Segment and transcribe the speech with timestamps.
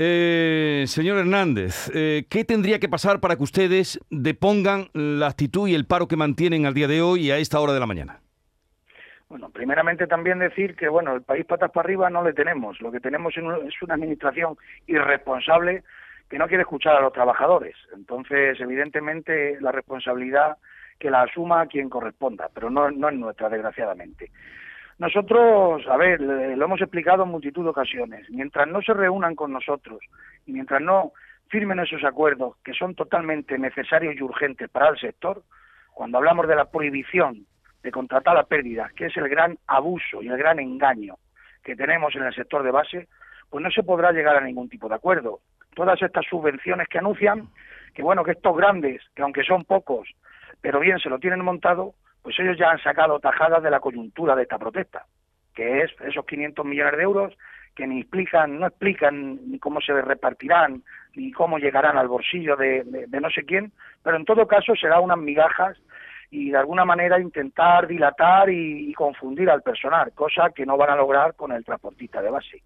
[0.00, 5.74] Eh, señor Hernández, eh, ¿qué tendría que pasar para que ustedes depongan la actitud y
[5.74, 8.20] el paro que mantienen al día de hoy y a esta hora de la mañana?
[9.28, 12.80] Bueno, primeramente también decir que, bueno, el país patas para arriba no le tenemos.
[12.80, 14.56] Lo que tenemos es una administración
[14.86, 15.82] irresponsable
[16.30, 17.74] que no quiere escuchar a los trabajadores.
[17.92, 20.58] Entonces, evidentemente, la responsabilidad
[21.00, 24.30] que la asuma quien corresponda, pero no, no es nuestra, desgraciadamente.
[24.98, 29.52] Nosotros, a ver, lo hemos explicado en multitud de ocasiones, mientras no se reúnan con
[29.52, 30.00] nosotros
[30.44, 31.12] y mientras no
[31.48, 35.42] firmen esos acuerdos que son totalmente necesarios y urgentes para el sector,
[35.94, 37.46] cuando hablamos de la prohibición
[37.82, 41.14] de contratar a pérdidas, que es el gran abuso y el gran engaño
[41.62, 43.08] que tenemos en el sector de base,
[43.50, 45.40] pues no se podrá llegar a ningún tipo de acuerdo.
[45.74, 47.48] Todas estas subvenciones que anuncian,
[47.94, 50.08] que bueno, que estos grandes, que aunque son pocos,
[50.60, 54.34] pero bien se lo tienen montado, pues ellos ya han sacado tajadas de la coyuntura
[54.34, 55.06] de esta protesta,
[55.54, 57.34] que es esos 500 millones de euros
[57.74, 60.82] que ni explican, no explican ni cómo se repartirán,
[61.14, 65.00] ni cómo llegarán al bolsillo de, de no sé quién, pero en todo caso será
[65.00, 65.78] unas migajas
[66.30, 70.96] y de alguna manera intentar dilatar y, confundir al personal, cosa que no van a
[70.96, 72.62] lograr con el transportista de base.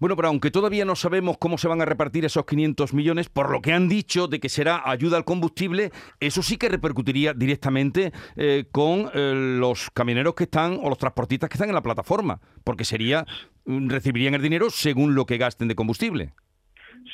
[0.00, 3.50] Bueno, pero aunque todavía no sabemos cómo se van a repartir esos 500 millones, por
[3.50, 8.12] lo que han dicho de que será ayuda al combustible, eso sí que repercutiría directamente
[8.36, 12.40] eh, con eh, los camioneros que están o los transportistas que están en la plataforma,
[12.64, 13.24] porque sería
[13.64, 16.32] mm, recibirían el dinero según lo que gasten de combustible.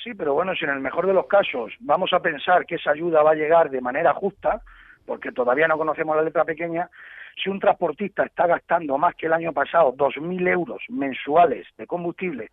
[0.03, 2.91] Sí, pero bueno, si en el mejor de los casos vamos a pensar que esa
[2.91, 4.63] ayuda va a llegar de manera justa,
[5.07, 6.89] porque todavía no conocemos la letra pequeña,
[7.43, 12.51] si un transportista está gastando más que el año pasado 2.000 euros mensuales de combustible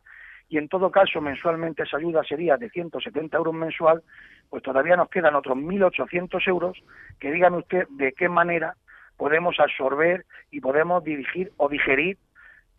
[0.49, 4.01] y en todo caso mensualmente esa ayuda sería de 170 euros mensual,
[4.49, 6.77] pues todavía nos quedan otros 1.800 euros
[7.19, 8.75] que dígame usted de qué manera
[9.15, 12.17] podemos absorber y podemos dirigir o digerir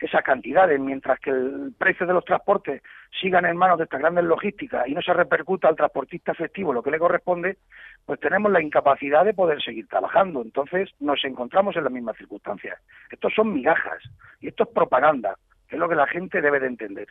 [0.00, 2.82] esas cantidades, mientras que el precio de los transportes
[3.20, 6.82] sigan en manos de estas grandes logísticas y no se repercuta al transportista efectivo lo
[6.82, 7.58] que le corresponde,
[8.06, 10.42] pues tenemos la incapacidad de poder seguir trabajando.
[10.42, 12.78] Entonces nos encontramos en las mismas circunstancias.
[13.10, 14.02] Estos son migajas
[14.40, 15.36] y esto es propaganda,
[15.68, 17.08] que es lo que la gente debe de entender.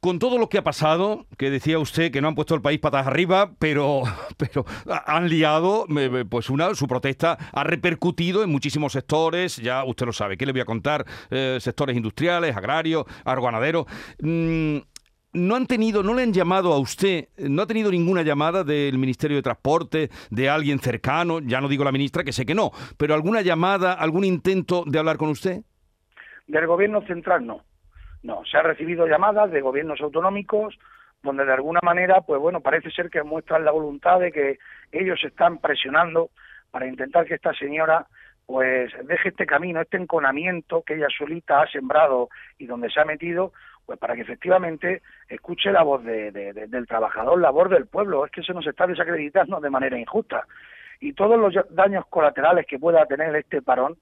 [0.00, 2.80] Con todo lo que ha pasado, que decía usted que no han puesto el país
[2.80, 4.02] patas arriba, pero,
[4.38, 4.64] pero
[5.06, 5.86] han liado,
[6.30, 10.52] pues una, su protesta ha repercutido en muchísimos sectores, ya usted lo sabe, ¿qué le
[10.52, 11.04] voy a contar?
[11.30, 13.84] Eh, sectores industriales, agrarios, agroganaderos.
[14.20, 14.78] Mm,
[15.34, 18.96] no han tenido, no le han llamado a usted, no ha tenido ninguna llamada del
[18.96, 22.72] Ministerio de Transporte, de alguien cercano, ya no digo la ministra, que sé que no,
[22.96, 25.60] pero alguna llamada, algún intento de hablar con usted?
[26.46, 27.69] Del gobierno central no.
[28.22, 30.78] No, se ha recibido llamadas de gobiernos autonómicos
[31.22, 34.58] donde de alguna manera, pues bueno, parece ser que muestran la voluntad de que
[34.90, 36.30] ellos están presionando
[36.70, 38.06] para intentar que esta señora
[38.46, 43.04] pues deje este camino, este enconamiento que ella solita ha sembrado y donde se ha
[43.04, 43.52] metido,
[43.86, 48.26] pues para que efectivamente escuche la voz de, del trabajador, la voz del pueblo.
[48.26, 50.48] Es que se nos está desacreditando de manera injusta.
[50.98, 53.96] Y todos los daños colaterales que pueda tener este parón,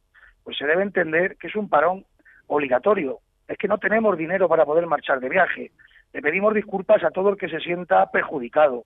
[0.45, 2.07] pues se debe entender que es un parón
[2.47, 3.19] obligatorio,
[3.49, 5.73] es que no tenemos dinero para poder marchar de viaje.
[6.13, 8.85] Le pedimos disculpas a todo el que se sienta perjudicado.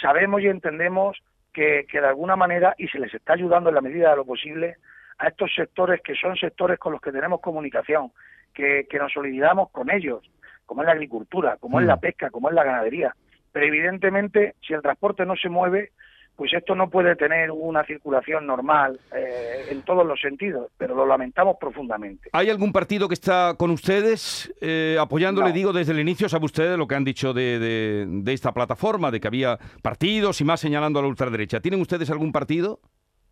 [0.00, 1.18] Sabemos y entendemos
[1.52, 4.76] que, de alguna manera, y se les está ayudando en la medida de lo posible,
[5.18, 8.12] a estos sectores que son sectores con los que tenemos comunicación,
[8.54, 10.22] que, que nos olvidamos con ellos,
[10.64, 13.12] como es la agricultura, como es la pesca, como es la ganadería.
[13.50, 15.90] Pero evidentemente, si el transporte no se mueve,
[16.38, 21.04] pues esto no puede tener una circulación normal eh, en todos los sentidos, pero lo
[21.04, 22.30] lamentamos profundamente.
[22.32, 26.28] ¿Hay algún partido que está con ustedes eh, apoyándole, digo, desde el inicio?
[26.28, 30.44] ¿Sabe usted lo que han dicho de, de, esta plataforma, de que había partidos y
[30.44, 31.58] más señalando a la ultraderecha?
[31.58, 32.78] ¿Tienen ustedes algún partido?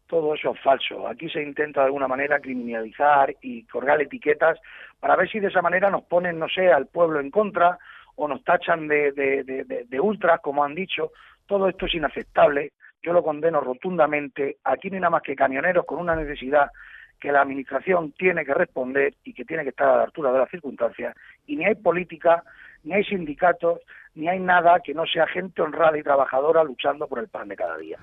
[0.09, 1.07] Todo eso es falso.
[1.07, 4.59] Aquí se intenta de alguna manera criminalizar y colgar etiquetas
[4.99, 7.79] para ver si de esa manera nos ponen, no sé, al pueblo en contra
[8.17, 11.13] o nos tachan de, de, de, de ultras, como han dicho.
[11.47, 12.73] Todo esto es inaceptable
[13.07, 14.57] yo lo condeno rotundamente.
[14.65, 16.73] Aquí no hay nada más que camioneros con una necesidad
[17.21, 20.41] que la Administración tiene que responder y que tiene que estar a la altura de
[20.41, 21.15] las circunstancias.
[21.47, 22.43] Y ni hay política,
[22.83, 23.81] ni hay sindicatos,
[24.17, 27.55] ni hay nada que no sea gente honrada y trabajadora luchando por el pan de
[27.55, 27.97] cada día.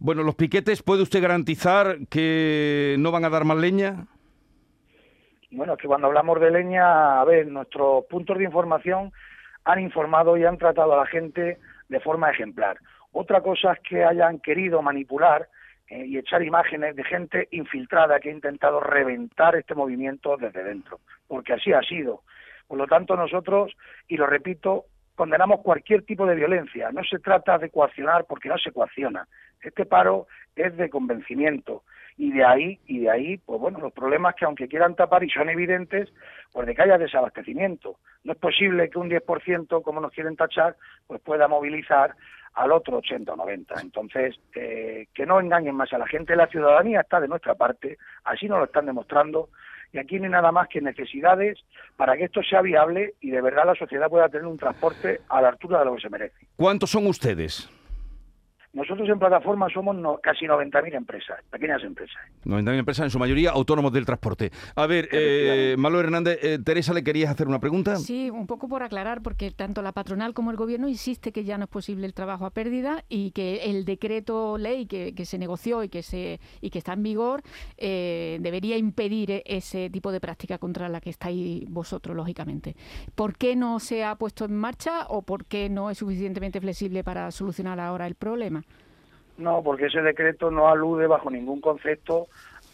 [0.00, 4.08] Bueno, los piquetes, ¿puede usted garantizar que no van a dar más leña?
[5.52, 9.12] Bueno, es que cuando hablamos de leña, a ver, nuestros puntos de información
[9.64, 11.58] han informado y han tratado a la gente
[11.90, 12.78] de forma ejemplar.
[13.12, 15.48] Otra cosa es que hayan querido manipular
[15.88, 21.00] eh, y echar imágenes de gente infiltrada que ha intentado reventar este movimiento desde dentro,
[21.26, 22.22] porque así ha sido.
[22.68, 23.76] Por lo tanto, nosotros,
[24.06, 24.84] y lo repito,
[25.16, 26.90] condenamos cualquier tipo de violencia.
[26.92, 29.26] No se trata de coaccionar porque no se coacciona.
[29.60, 31.82] Este paro es de convencimiento
[32.20, 35.30] y de ahí y de ahí pues bueno los problemas que aunque quieran tapar y
[35.30, 36.10] son evidentes
[36.52, 40.76] pues de que haya desabastecimiento no es posible que un 10% como nos quieren tachar
[41.06, 42.14] pues pueda movilizar
[42.52, 46.46] al otro 80 o 90 entonces eh, que no engañen más a la gente la
[46.46, 49.48] ciudadanía está de nuestra parte así nos lo están demostrando
[49.90, 51.58] y aquí no hay nada más que necesidades
[51.96, 55.40] para que esto sea viable y de verdad la sociedad pueda tener un transporte a
[55.40, 56.46] la altura de lo que se merece.
[56.54, 57.68] ¿Cuántos son ustedes?
[58.72, 62.16] Nosotros en plataforma somos casi 90.000 empresas, pequeñas empresas.
[62.44, 64.52] 90.000 empresas, en su mayoría autónomos del transporte.
[64.76, 67.96] A ver, eh, Malo Hernández, eh, Teresa, ¿le querías hacer una pregunta?
[67.96, 71.58] Sí, un poco por aclarar, porque tanto la patronal como el gobierno insiste que ya
[71.58, 75.82] no es posible el trabajo a pérdida y que el decreto ley que, se negoció
[75.82, 77.42] y que, se, y que está en vigor
[77.76, 82.76] eh, debería impedir ese tipo de práctica contra la que estáis vosotros, lógicamente.
[83.16, 87.02] ¿Por qué no se ha puesto en marcha o por qué no es suficientemente flexible
[87.02, 88.60] para solucionar ahora el problema?
[89.40, 92.26] No, porque ese decreto no alude bajo ningún concepto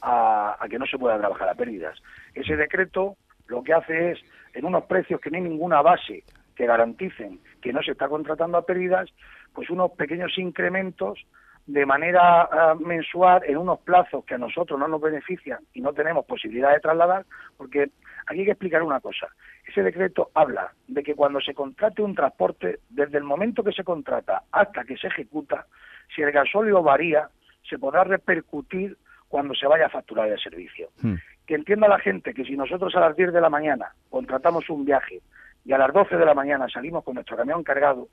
[0.03, 1.97] a, que no se pueda trabajar a pérdidas.
[2.35, 3.17] Ese decreto
[3.47, 4.19] lo que hace es,
[4.53, 6.25] en unos precios que no hay ninguna base
[6.57, 9.09] que garanticen que no se está contratando a pérdidas,
[9.53, 11.25] pues unos pequeños incrementos
[11.67, 15.93] de manera ah, mensual en unos plazos que a nosotros no nos benefician y no
[15.93, 17.27] tenemos posibilidad de trasladar,
[17.57, 17.91] porque
[18.27, 19.29] aquí hay que explicar una cosa.
[19.67, 23.85] Ese decreto habla de que cuando se contrate un transporte, desde el momento que se
[23.85, 25.67] contrata hasta que se ejecuta,
[26.15, 27.29] si el gasóleo varía,
[27.69, 28.97] se podrá repercutir
[29.29, 30.89] cuando se vaya a facturar el servicio.
[31.03, 31.15] Hmm.
[31.47, 34.85] Que entienda la gente que si nosotros a las 10 de la mañana contratamos un
[34.85, 35.21] viaje
[35.65, 38.09] y a las 12 de la mañana salimos con nuestro camión cargado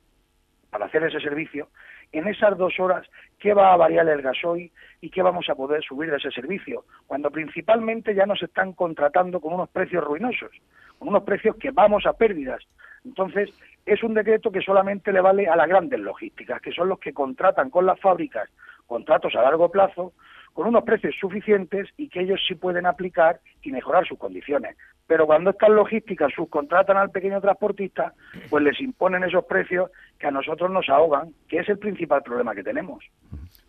[0.70, 1.68] para hacer ese servicio,
[2.14, 3.06] en esas dos horas,
[3.40, 4.72] ¿qué va a variar el gasoil
[5.02, 6.86] y qué vamos a poder subir de ese servicio?
[7.08, 10.52] Cuando principalmente ya nos están contratando con unos precios ruinosos,
[11.00, 12.64] con unos precios que vamos a pérdidas.
[13.04, 13.50] Entonces,
[13.86, 17.14] es un decreto que solamente le vale a las grandes logísticas, que son los que
[17.14, 18.50] contratan con las fábricas
[18.88, 20.14] contratos a largo plazo,
[20.54, 24.78] con unos precios suficientes y que ellos sí pueden aplicar y mejorar sus condiciones.
[25.08, 28.14] Pero cuando estas logísticas subcontratan al pequeño transportista,
[28.50, 32.56] pues les imponen esos precios que a nosotros nos ahogan, que es el principal problema
[32.56, 33.04] que tenemos.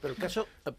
[0.04, 0.70] Pero el caso, eh,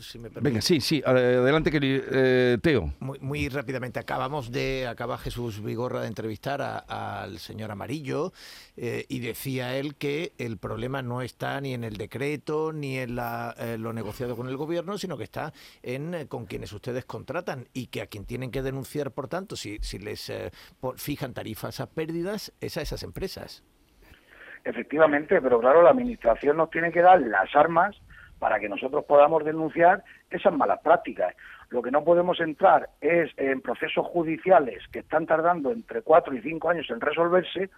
[0.00, 2.92] si me Venga, sí, sí, adelante, eh, Teo.
[3.00, 8.34] Muy, rápidamente, acabamos de, acaba Jesús Vigorra de entrevistar al señor Amarillo
[8.76, 13.16] eh, y decía él que el problema no está ni en el decreto ni en
[13.16, 18.02] lo negociado con el gobierno, sino que está en con quienes ustedes contratan y que
[18.02, 20.30] a quien tienen que denunciar, por tanto, si, si les
[20.96, 23.64] fijan tarifas a pérdidas, es a esas empresas.
[24.64, 27.96] Efectivamente, pero claro, la Administración nos tiene que dar las armas
[28.38, 31.34] para que nosotros podamos denunciar esas malas prácticas.
[31.70, 36.42] Lo que no podemos entrar es en procesos judiciales que están tardando entre cuatro y
[36.42, 37.70] cinco años en resolverse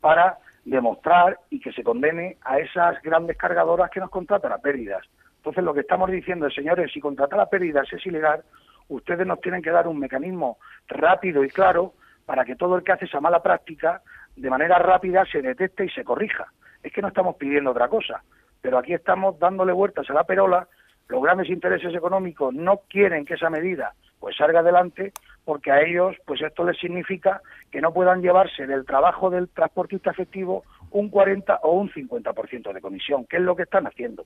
[0.00, 5.06] para demostrar y que se condene a esas grandes cargadoras que nos contratan a pérdidas.
[5.36, 8.42] Entonces, lo que estamos diciendo es, señores, si contratar a pérdidas es ilegal,
[8.88, 10.58] ustedes nos tienen que dar un mecanismo
[10.88, 11.94] rápido y claro
[12.26, 14.02] para que todo el que hace esa mala práctica,
[14.36, 16.52] de manera rápida, se detecte y se corrija.
[16.82, 18.22] Es que no estamos pidiendo otra cosa
[18.60, 20.68] pero aquí estamos dándole vueltas a la perola,
[21.08, 25.12] los grandes intereses económicos no quieren que esa medida pues salga adelante
[25.44, 27.40] porque a ellos pues esto les significa
[27.70, 32.80] que no puedan llevarse del trabajo del transportista efectivo un 40 o un 50% de
[32.80, 34.24] comisión, que es lo que están haciendo.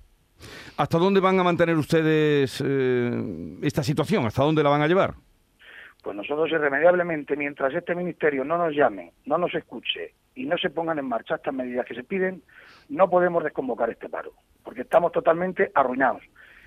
[0.76, 4.26] ¿Hasta dónde van a mantener ustedes eh, esta situación?
[4.26, 5.14] ¿Hasta dónde la van a llevar?
[6.02, 10.70] Pues nosotros irremediablemente, mientras este ministerio no nos llame, no nos escuche y no se
[10.70, 12.42] pongan en marcha estas medidas que se piden,
[12.88, 16.22] no podemos desconvocar este paro, porque estamos totalmente arruinados.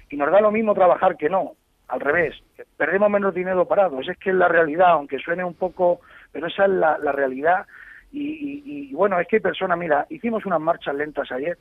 [0.09, 1.53] Y nos da lo mismo trabajar que no,
[1.88, 2.36] al revés,
[2.77, 6.65] perdemos menos dinero parados, es que es la realidad, aunque suene un poco, pero esa
[6.65, 7.65] es la, realidad.
[8.12, 11.57] Y, bueno, es que hay personas, mira, hicimos unas marchas lentas ayer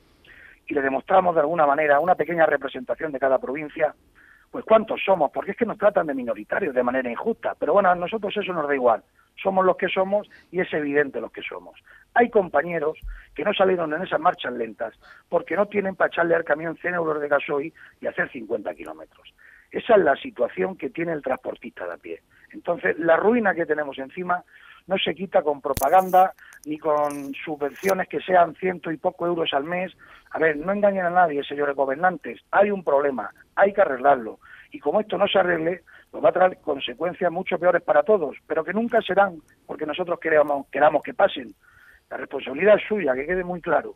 [0.65, 3.93] y le demostramos de alguna manera una pequeña representación de cada provincia,
[4.51, 7.89] pues cuántos somos, porque es que nos tratan de minoritarios de manera injusta, pero bueno,
[7.89, 9.03] a nosotros eso nos da igual,
[9.41, 11.79] somos los que somos y es evidente los que somos.
[12.13, 12.97] Hay compañeros
[13.35, 14.93] que no salieron en esas marchas lentas
[15.29, 19.33] porque no tienen para echarle al camión 100 euros de gasoil y hacer 50 kilómetros.
[19.71, 22.21] Esa es la situación que tiene el transportista de a pie.
[22.51, 24.43] Entonces, la ruina que tenemos encima
[24.87, 26.33] no se quita con propaganda
[26.65, 29.91] ni con subvenciones que sean ciento y poco euros al mes.
[30.31, 32.41] A ver, no engañen a nadie, señores gobernantes.
[32.51, 34.39] Hay un problema, hay que arreglarlo.
[34.71, 38.35] Y como esto no se arregle, pues va a traer consecuencias mucho peores para todos,
[38.45, 41.53] pero que nunca serán porque nosotros queramos, queramos que pasen.
[42.09, 43.95] La responsabilidad es suya, que quede muy claro.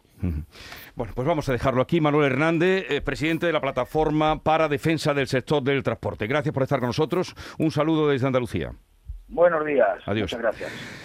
[0.95, 2.01] Bueno, pues vamos a dejarlo aquí.
[2.01, 6.27] Manuel Hernández, eh, presidente de la Plataforma para Defensa del Sector del Transporte.
[6.27, 7.33] Gracias por estar con nosotros.
[7.57, 8.73] Un saludo desde Andalucía.
[9.29, 9.99] Buenos días.
[10.05, 10.33] Adiós.
[10.33, 11.01] Muchas gracias.